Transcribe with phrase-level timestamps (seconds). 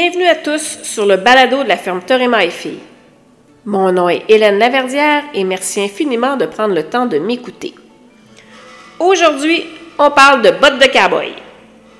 [0.00, 2.78] Bienvenue à tous sur le balado de la ferme Torima et Filles.
[3.64, 7.74] Mon nom est Hélène Laverdière et merci infiniment de prendre le temps de m'écouter.
[9.00, 9.64] Aujourd'hui,
[9.98, 11.32] on parle de bottes de cowboy.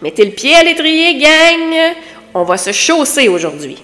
[0.01, 1.97] Mettez le pied à l'étrier, gang!
[2.35, 3.83] On va se chausser aujourd'hui.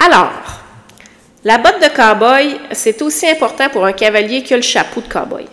[0.00, 0.43] Alors,
[1.44, 5.44] la botte de cowboy, c'est aussi important pour un cavalier que le chapeau de cowboy.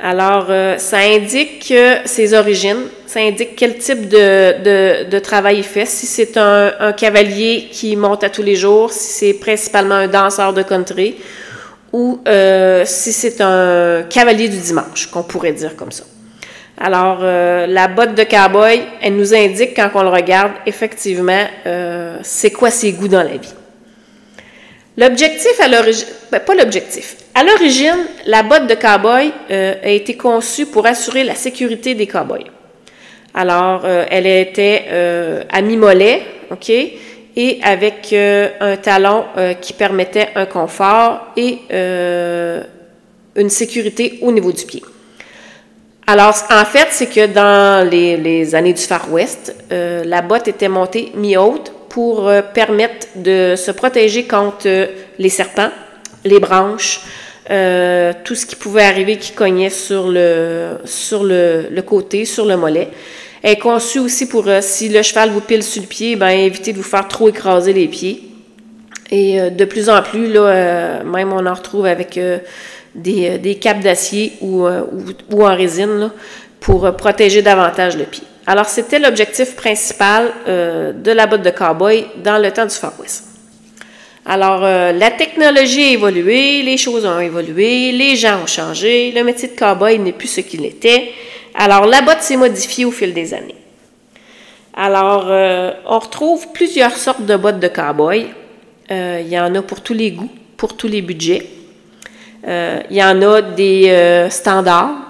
[0.00, 5.86] Alors, euh, ça indique ses origines, ça indique quel type de, travail il fait.
[5.86, 10.52] Si c'est un, cavalier qui monte à tous les jours, si c'est principalement un danseur
[10.52, 11.16] de country,
[11.92, 16.04] ou euh, si c'est un cavalier du dimanche, qu'on pourrait dire comme ça.
[16.80, 21.44] Alors, euh, la botte de cowboy, elle nous indique quand on le regarde, effectivement,
[22.22, 23.54] c'est quoi ses goûts dans la vie.
[24.98, 27.16] L'objectif à l'origine, ben, pas l'objectif.
[27.32, 32.08] À l'origine, la botte de cowboy euh, a été conçue pour assurer la sécurité des
[32.08, 32.46] cowboys.
[33.32, 39.26] Alors, euh, elle était euh, à mi-mollet, OK, et avec un talon
[39.60, 44.82] qui permettait un confort et une sécurité au niveau du pied.
[46.08, 51.12] Alors, en fait, c'est que dans les, années du Far West, la botte était montée
[51.14, 54.86] mi-haute pour euh, permettre de se protéger contre euh,
[55.18, 55.70] les serpents,
[56.24, 57.00] les branches,
[57.50, 62.56] euh, tout ce qui pouvait arriver qui cognait sur le, sur le, côté, sur le
[62.56, 62.88] mollet.
[63.42, 66.72] Elle est conçue aussi pour, si le cheval vous pile sur le pied, ben, éviter
[66.72, 68.24] de vous faire trop écraser les pieds.
[69.10, 72.20] Et de plus en plus, là, même on en retrouve avec
[72.94, 76.10] des, des capes d'acier ou, ou, en résine
[76.60, 78.24] pour protéger davantage le pied.
[78.50, 82.94] Alors, c'était l'objectif principal euh, de la botte de cowboy dans le temps du Far
[82.98, 83.24] West.
[84.24, 89.22] Alors, euh, la technologie a évolué, les choses ont évolué, les gens ont changé, le
[89.22, 91.10] métier de cowboy n'est plus ce qu'il était.
[91.54, 93.54] Alors, la botte s'est modifiée au fil des années.
[94.72, 98.28] Alors, euh, on retrouve plusieurs sortes de bottes de cowboy.
[98.88, 101.46] il y en a pour tous les goûts, pour tous les budgets.
[102.46, 105.07] il y en a des standards,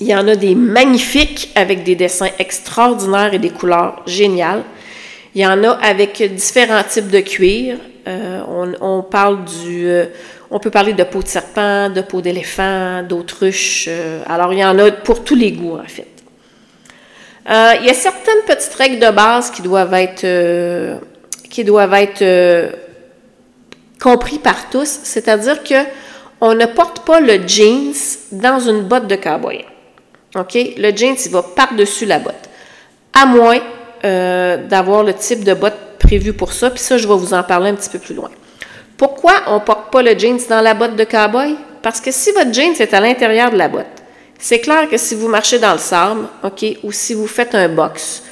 [0.00, 4.64] il y en a des magnifiques avec des dessins extraordinaires et des couleurs géniales.
[5.34, 7.76] Il y en a avec différents types de cuir.
[8.08, 8.40] Euh,
[8.80, 10.06] on, parle du, euh,
[10.50, 13.86] on peut parler de peau de serpent, de peau d'éléphant, d'autruche.
[13.88, 16.08] Euh, alors, il y en a pour tous les goûts, en fait.
[17.80, 20.98] il y a certaines petites règles de base qui doivent être,
[21.50, 22.74] qui doivent être
[24.00, 25.84] compris par tous, c'est-à-dire que
[26.40, 27.92] on ne porte pas le jeans
[28.32, 29.66] dans une botte de cowboy.
[30.36, 30.56] OK?
[30.76, 32.48] Le jeans, il va par-dessus la botte.
[33.12, 33.58] À moins
[34.04, 37.42] euh, d'avoir le type de botte prévu pour ça, puis ça, je vais vous en
[37.42, 38.30] parler un petit peu plus loin.
[38.96, 41.56] Pourquoi on ne porte pas le jeans dans la botte de cowboy?
[41.82, 43.86] Parce que si votre jeans est à l'intérieur de la botte,
[44.38, 47.68] c'est clair que si vous marchez dans le sable, OK, ou si vous faites un
[47.68, 48.22] box,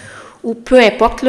[0.45, 1.25] ou peu importe,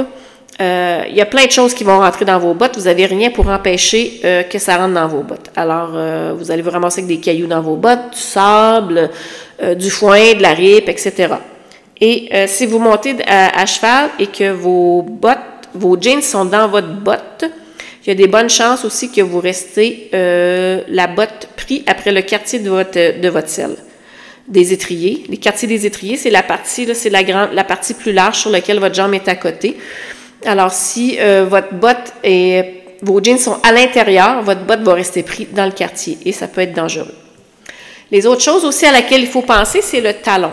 [0.61, 2.77] euh, il y a plein de choses qui vont rentrer dans vos bottes.
[2.77, 5.49] Vous n'avez rien pour empêcher euh, que ça rentre dans vos bottes.
[5.55, 5.91] Alors,
[6.35, 9.09] vous allez vous ramasser avec des cailloux dans vos bottes, du sable,
[9.61, 11.33] euh, du foin, de la ripe, etc.
[11.99, 15.37] Et euh, si vous montez à, cheval et que vos bottes,
[15.73, 17.43] vos jeans sont dans votre botte,
[18.05, 22.13] il y a des bonnes chances aussi que vous restez euh, la botte pris après
[22.13, 23.75] le quartier de votre, de votre selle
[24.47, 25.25] des étriers.
[25.27, 28.49] Les quartiers des étriers, c'est la partie, c'est la, grande, la partie plus large sur
[28.49, 29.75] laquelle votre jambe est à côté.
[30.45, 31.19] Alors, si
[31.49, 32.63] votre botte et
[33.01, 36.47] vos jeans sont à l'intérieur, votre botte va rester pris dans le quartier et ça
[36.47, 37.13] peut être dangereux.
[38.11, 40.51] Les autres choses aussi à laquelle il faut penser, c'est le talon.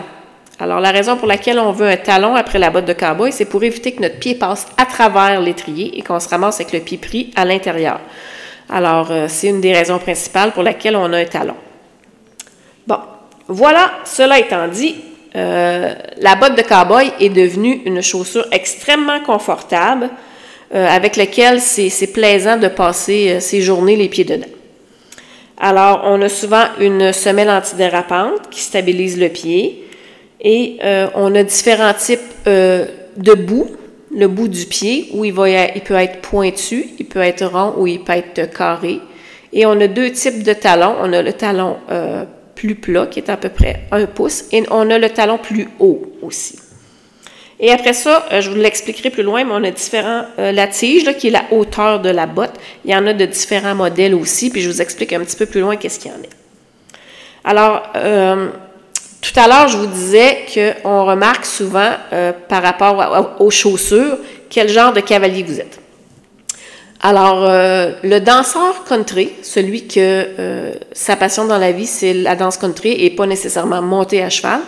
[0.59, 3.45] Alors, la raison pour laquelle on veut un talon après la botte de cowboy, c'est
[3.45, 6.79] pour éviter que notre pied passe à travers l'étrier et qu'on se ramasse avec le
[6.79, 7.99] pied pris à l'intérieur.
[8.69, 11.55] Alors, euh, c'est une des raisons principales pour laquelle on a un talon.
[12.87, 12.99] Bon,
[13.47, 14.95] voilà, cela étant dit,
[15.35, 20.09] euh, la botte de cowboy est devenue une chaussure extrêmement confortable
[20.73, 24.47] euh, avec laquelle c'est plaisant de passer ses journées les pieds dedans.
[25.59, 29.83] Alors, on a souvent une semelle antidérapante qui stabilise le pied
[30.39, 32.85] et euh, on a différents types euh,
[33.17, 33.67] de bout.
[34.15, 38.03] Le bout du pied, où il peut être pointu, il peut être rond ou il
[38.03, 38.99] peut être carré.
[39.51, 40.95] Et on a deux types de talons.
[41.01, 42.23] On a le talon euh,
[42.55, 45.67] plus plat, qui est à peu près un pouce, et on a le talon plus
[45.79, 46.57] haut aussi.
[47.59, 50.25] Et après ça, euh, je vous l'expliquerai plus loin, mais on a différents.
[50.37, 52.53] Euh, la tige, là, qui est la hauteur de la botte,
[52.85, 55.47] il y en a de différents modèles aussi, puis je vous explique un petit peu
[55.47, 57.49] plus loin qu'est-ce qu'il y en a.
[57.49, 58.49] Alors, euh,
[59.21, 61.91] tout à l'heure, je vous disais qu'on remarque souvent
[62.47, 64.17] par rapport aux chaussures
[64.49, 65.79] quel genre de cavalier vous êtes.
[67.01, 72.91] Alors, le danseur country, celui que sa passion dans la vie, c'est la danse country
[72.91, 74.59] et pas nécessairement monter à cheval,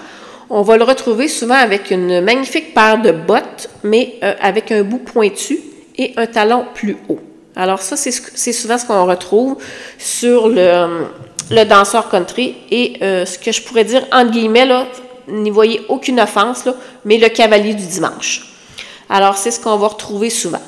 [0.50, 4.84] on va le retrouver souvent avec une magnifique paire de bottes, mais euh, avec un
[4.84, 5.60] bout pointu
[5.98, 7.19] et un talon plus haut.
[7.56, 9.57] Alors ça, c'est souvent ce qu'on retrouve
[9.98, 11.07] sur le,
[11.51, 14.88] le, danseur country et ce que je pourrais dire, entre guillemets, là,
[15.28, 16.68] n'y voyez aucune offense,
[17.04, 18.50] mais le cavalier du dimanche.
[19.10, 20.62] Alors, c'est ce qu'on va retrouver souvent.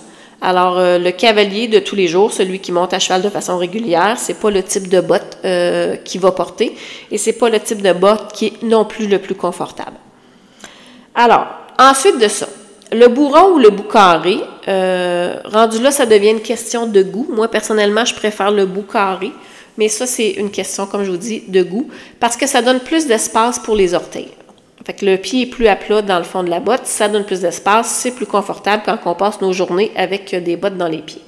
[0.44, 3.58] Alors, euh, le cavalier de tous les jours, celui qui monte à cheval de façon
[3.58, 6.76] régulière, c'est pas le type de botte euh, qu'il va porter
[7.12, 9.98] et c'est pas le type de botte qui est non plus le plus confortable.
[11.14, 11.46] Alors,
[11.78, 12.48] ensuite de ça,
[12.92, 17.28] le bourron ou le bout carré, euh, rendu là, ça devient une question de goût.
[17.32, 19.32] Moi, personnellement, je préfère le bout carré,
[19.78, 21.88] mais ça, c'est une question, comme je vous dis, de goût,
[22.20, 24.32] parce que ça donne plus d'espace pour les orteils.
[24.86, 27.24] Fait le pied est plus à plat dans le fond de la botte, ça donne
[27.24, 31.01] plus d'espace, c'est plus confortable quand on passe nos journées avec des bottes dans les
[31.01, 31.22] pieds.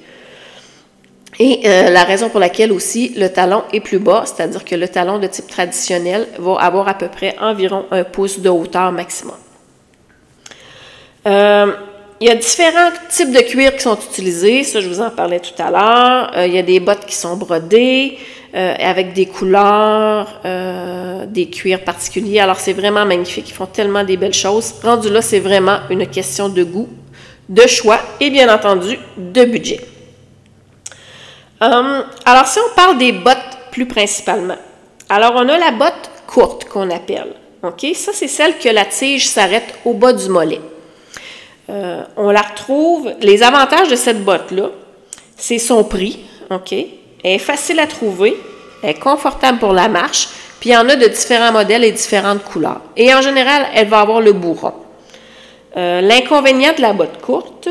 [1.38, 4.88] Et euh, la raison pour laquelle aussi le talon est plus bas, c'est-à-dire que le
[4.88, 9.36] talon de type traditionnel va avoir à peu près environ un pouce de hauteur maximum.
[11.26, 11.72] Euh,
[12.20, 15.40] il y a différents types de cuir qui sont utilisés, ça je vous en parlais
[15.40, 16.30] tout à l'heure.
[16.36, 18.16] Euh, il y a des bottes qui sont brodées,
[18.54, 22.38] euh, avec des couleurs, euh, des cuirs particuliers.
[22.38, 23.48] Alors, c'est vraiment magnifique.
[23.48, 24.74] Ils font tellement des belles choses.
[24.82, 26.88] Rendu là, c'est vraiment une question de goût,
[27.48, 29.80] de choix et bien entendu de budget.
[31.60, 34.58] Hum, alors, si on parle des bottes plus principalement,
[35.08, 37.34] alors on a la botte courte qu'on appelle.
[37.64, 37.86] OK?
[37.94, 40.60] Ça, c'est celle que la tige s'arrête au bas du mollet.
[41.70, 43.10] Euh, on la retrouve.
[43.20, 44.70] Les avantages de cette botte-là,
[45.36, 46.20] c'est son prix.
[46.50, 46.74] OK?
[47.24, 48.36] Elle est facile à trouver,
[48.82, 50.28] elle est confortable pour la marche,
[50.60, 52.82] puis il y en a de différents modèles et différentes couleurs.
[52.98, 54.74] Et en général, elle va avoir le bourron.
[55.76, 57.68] Euh, l'inconvénient de la botte courte,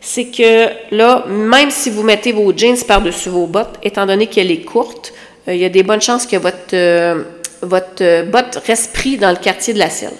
[0.00, 4.50] c'est que là, même si vous mettez vos jeans par-dessus vos bottes, étant donné qu'elle
[4.50, 5.12] est courte,
[5.46, 7.22] euh, il y a des bonnes chances que votre, euh,
[7.62, 10.16] votre botte reste prise dans le quartier de la selle,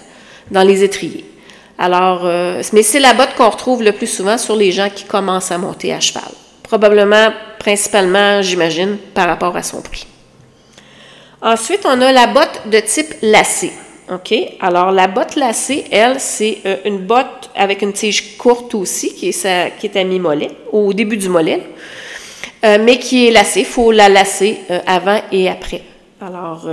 [0.51, 1.25] dans les étriers.
[1.77, 2.23] Alors,
[2.71, 5.57] mais c'est la botte qu'on retrouve le plus souvent sur les gens qui commencent à
[5.57, 6.23] monter à cheval.
[6.73, 10.07] Probablement, principalement, j'imagine, par rapport à son prix.
[11.39, 13.71] Ensuite, on a la botte de type lacé.
[14.11, 14.33] OK?
[14.59, 19.29] Alors, la botte lacée, elle, c'est euh, une botte avec une tige courte aussi, qui
[19.29, 21.61] est, à mi-mollet, au début du mollet,
[22.65, 23.59] euh, mais qui est lacée.
[23.59, 25.83] Il faut la lacer euh, avant et après.
[26.19, 26.67] Alors,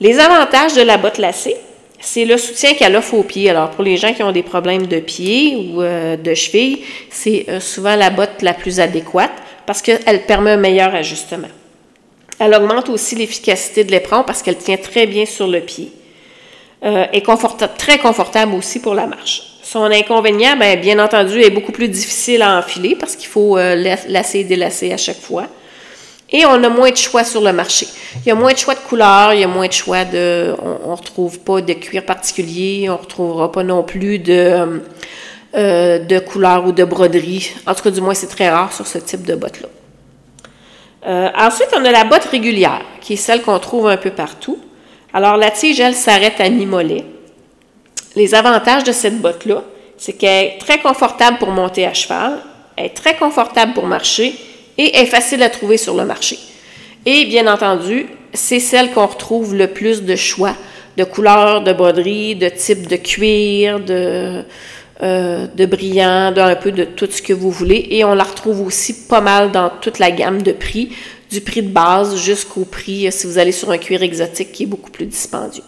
[0.00, 1.56] les avantages de la botte lacée,
[2.00, 3.50] c'est le soutien qu'elle offre aux pieds.
[3.50, 6.80] Alors, pour les gens qui ont des problèmes de pieds ou euh, de cheville,
[7.10, 9.32] c'est euh, souvent la botte la plus adéquate
[9.66, 11.48] parce qu'elle permet un meilleur ajustement.
[12.38, 15.92] Elle augmente aussi l'efficacité de l'éperon parce qu'elle tient très bien sur le pied.
[16.82, 19.42] Euh, et confortable, très confortable aussi pour la marche.
[19.62, 24.40] Son inconvénient, bien, bien entendu, est beaucoup plus difficile à enfiler parce qu'il faut lasser
[24.40, 25.46] et délasser à chaque fois.
[26.32, 27.88] Et on a moins de choix sur le marché.
[28.24, 30.54] Il y a moins de choix de couleurs, il y a moins de choix de...
[30.62, 34.82] On ne retrouve pas de cuir particulier, on ne retrouvera pas non plus de,
[35.56, 37.52] euh, de couleurs ou de broderie.
[37.66, 39.68] En tout cas, du moins, c'est très rare sur ce type de botte-là.
[41.06, 44.58] Euh, ensuite, on a la botte régulière, qui est celle qu'on trouve un peu partout.
[45.12, 47.04] Alors, la tige, elle, s'arrête à mi-mollet.
[48.14, 49.62] Les avantages de cette botte-là,
[49.96, 52.38] c'est qu'elle est très confortable pour monter à cheval,
[52.76, 54.34] elle est très confortable pour marcher
[54.80, 56.38] et est facile à trouver sur le marché.
[57.04, 60.54] Et bien entendu, c'est celle qu'on retrouve le plus de choix
[60.96, 64.42] de couleurs, de broderie, de type de cuir, de,
[65.02, 67.86] euh, de brillant, d'un peu de tout ce que vous voulez.
[67.90, 70.90] Et on la retrouve aussi pas mal dans toute la gamme de prix,
[71.30, 74.64] du prix de base jusqu'au prix euh, si vous allez sur un cuir exotique qui
[74.64, 75.62] est beaucoup plus dispendieux.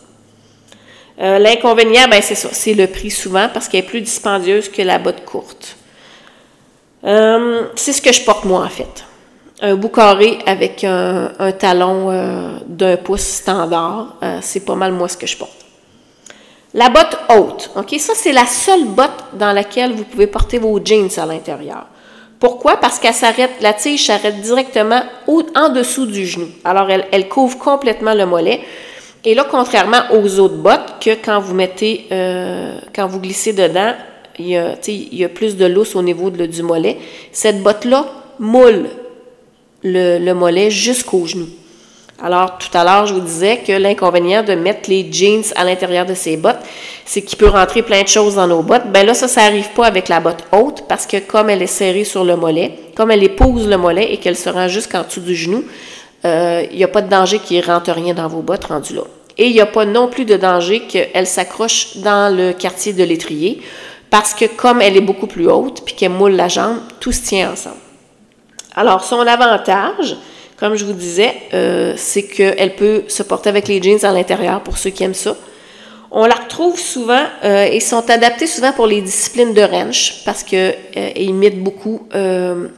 [1.21, 4.83] Euh, l'inconvénient, ben c'est ça, c'est le prix souvent parce qu'elle est plus dispendieuse que
[4.83, 5.77] la botte courte.
[7.05, 9.05] Euh, c'est ce que je porte moi en fait.
[9.61, 15.09] Un bout carré avec un, talon euh, d'un pouce standard, euh, c'est pas mal moi
[15.09, 15.53] ce que je porte.
[16.75, 20.81] La botte haute, ok, ça c'est la seule botte dans laquelle vous pouvez porter vos
[20.83, 21.87] jeans à l'intérieur.
[22.41, 22.79] Pourquoi?
[22.79, 25.03] Parce qu'elle s'arrête, la tige s'arrête directement
[25.55, 26.49] en dessous du genou.
[26.65, 28.63] Alors elle, elle, couvre complètement le mollet.
[29.25, 32.09] Et là, contrairement aux autres bottes, que quand vous mettez,
[32.93, 33.93] quand vous glissez dedans,
[34.39, 36.99] il y a, plus de lousse au niveau du mollet.
[37.33, 38.07] Cette botte-là
[38.39, 38.89] moule
[39.83, 41.49] le, mollet jusqu'au genou.
[42.23, 46.07] Alors, tout à l'heure, je vous disais que l'inconvénient de mettre les jeans à l'intérieur
[46.07, 46.61] de ces bottes,
[47.05, 48.93] c'est qu'il peut rentrer plein de choses dans nos bottes.
[48.93, 51.67] Ben là, ça, ça n'arrive pas avec la botte haute parce que comme elle est
[51.67, 55.21] serrée sur le mollet, comme elle épouse le mollet et qu'elle se rend jusqu'en dessous
[55.21, 55.65] du genou,
[56.25, 59.03] euh, il n'y a pas de danger qu'il rentre rien dans vos bottes rendues là.
[59.39, 63.03] Et il n'y a pas non plus de danger qu'elle s'accroche dans le quartier de
[63.03, 63.63] l'étrier
[64.13, 67.23] parce que comme elle est beaucoup plus haute puis qu'elle moule la jambe, tout se
[67.23, 67.77] tient ensemble.
[68.77, 70.17] Alors, son avantage,
[70.59, 74.61] comme je vous disais, euh, c'est qu'elle peut se porter avec les jeans à l'intérieur
[74.61, 75.35] pour ceux qui aiment ça.
[76.11, 80.43] On la retrouve souvent euh, et sont adaptés souvent pour les disciplines de ranch parce
[80.43, 82.69] qu'ils euh, imitent beaucoup euh,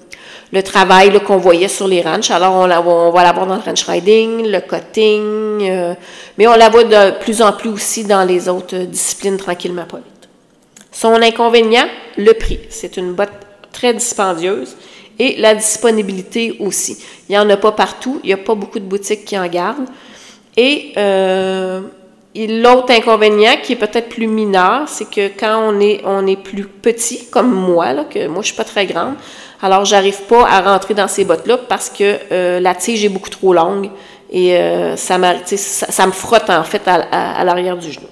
[0.52, 2.30] le travail qu'on voyait sur les ranchs.
[2.30, 5.96] Alors, on, la, va la voir dans le ranch riding, le cutting,
[6.38, 9.98] mais on la voit de plus en plus aussi dans les autres disciplines tranquillement pas.
[10.94, 11.86] Son inconvénient,
[12.16, 12.60] le prix.
[12.70, 13.32] C'est une botte
[13.72, 14.76] très dispendieuse
[15.18, 16.96] et la disponibilité aussi.
[17.28, 19.46] Il n'y en a pas partout, il n'y a pas beaucoup de boutiques qui en
[19.48, 19.88] gardent.
[20.56, 20.92] Et
[22.36, 25.72] L'autre inconvénient qui est peut-être plus mineur, c'est que quand
[26.04, 29.14] on est, plus petit, comme moi, là, que moi je suis pas très grande,
[29.62, 33.30] alors j'arrive pas à rentrer dans ces bottes-là parce que euh, la tige est beaucoup
[33.30, 33.88] trop longue
[34.32, 38.08] et euh, ça, me frotte en fait à, l'arrière du genou.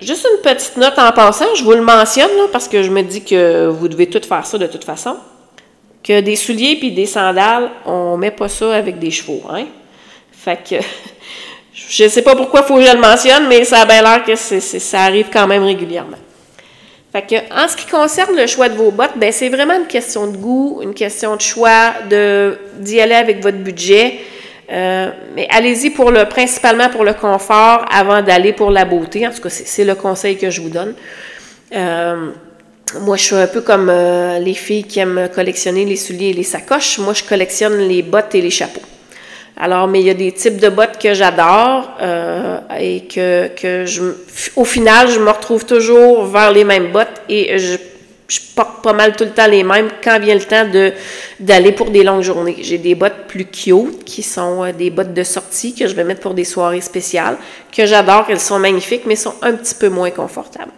[0.00, 3.22] Juste une petite note en passant, je vous le mentionne parce que je me dis
[3.22, 5.16] que vous devez tout faire ça de toute façon.
[6.02, 9.66] Que des souliers puis des sandales, on met pas ça avec des chevaux, hein?
[10.32, 10.76] Fait que
[11.88, 14.36] Je sais pas pourquoi faut que je le mentionne, mais ça a bien l'air que
[14.36, 16.16] ça arrive quand même régulièrement.
[17.12, 19.86] Fait que, en ce qui concerne le choix de vos bottes, ben, c'est vraiment une
[19.86, 24.20] question de goût, une question de choix, de, d'y aller avec votre budget.
[24.70, 29.26] Euh, mais allez-y pour le, principalement pour le confort avant d'aller pour la beauté.
[29.26, 30.94] En tout cas, c'est, le conseil que je vous donne.
[31.74, 32.30] Euh,
[33.00, 36.32] moi, je suis un peu comme euh, les filles qui aiment collectionner les souliers et
[36.32, 36.98] les sacoches.
[36.98, 38.82] Moi, je collectionne les bottes et les chapeaux.
[39.56, 41.90] Alors, mais il y a des types de bottes que j'adore
[42.78, 44.02] et que, que je,
[44.56, 47.76] au final, je me retrouve toujours vers les mêmes bottes et je,
[48.54, 50.92] porte pas mal tout le temps les mêmes quand vient le temps de
[51.40, 52.58] d'aller pour des longues journées.
[52.60, 56.04] J'ai des bottes plus cute qui sont euh, des bottes de sortie que je vais
[56.04, 57.36] mettre pour des soirées spéciales
[57.76, 58.26] que j'adore.
[58.28, 60.72] Elles sont magnifiques, mais sont un petit peu moins confortables.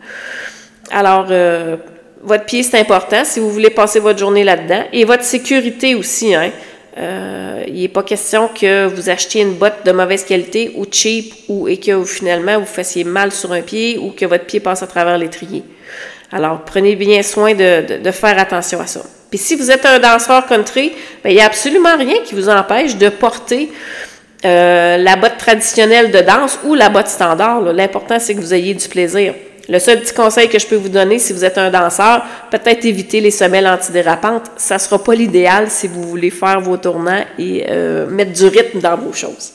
[0.90, 1.76] Alors, euh,
[2.22, 4.84] votre pied, c'est important si vous voulez passer votre journée là-dedans.
[4.92, 6.50] Et votre sécurité aussi, hein.
[6.98, 11.32] Euh, il n'est pas question que vous achetiez une botte de mauvaise qualité ou cheap
[11.48, 14.82] ou, et que finalement vous fassiez mal sur un pied ou que votre pied passe
[14.82, 15.62] à travers l'étrier.
[16.32, 19.02] Alors, prenez bien soin de, faire attention à ça.
[19.30, 22.48] Puis si vous êtes un danseur country, ben, il n'y a absolument rien qui vous
[22.48, 23.70] empêche de porter
[24.44, 27.60] euh, la botte traditionnelle de danse ou la botte standard.
[27.62, 29.34] L'important, c'est que vous ayez du plaisir.
[29.68, 32.84] Le seul petit conseil que je peux vous donner si vous êtes un danseur, peut-être
[32.84, 34.50] éviter les semelles antidérapantes.
[34.56, 38.46] Ça ne sera pas l'idéal si vous voulez faire vos tournants et euh, mettre du
[38.46, 39.52] rythme dans vos choses.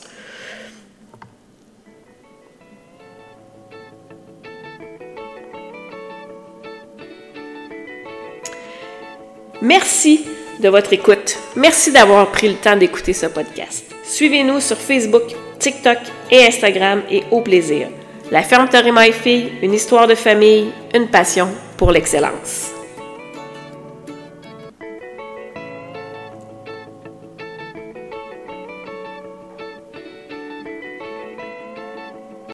[9.60, 10.24] Merci
[10.60, 11.36] de votre écoute.
[11.56, 13.84] Merci d'avoir pris le temps d'écouter ce podcast.
[14.04, 15.24] Suivez-nous sur Facebook,
[15.58, 15.98] TikTok
[16.30, 17.88] et Instagram et au plaisir.
[18.30, 22.77] La ferme My Fille, une histoire de famille, une passion pour l'excellence.